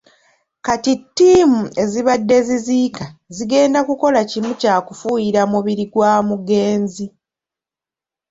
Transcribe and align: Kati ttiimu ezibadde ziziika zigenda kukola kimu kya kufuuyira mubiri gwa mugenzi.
Kati 0.65 0.93
ttiimu 1.01 1.61
ezibadde 1.83 2.37
ziziika 2.47 3.05
zigenda 3.35 3.79
kukola 3.87 4.19
kimu 4.31 4.51
kya 4.61 4.75
kufuuyira 4.85 5.41
mubiri 5.51 5.85
gwa 5.91 6.11
mugenzi. 6.29 7.05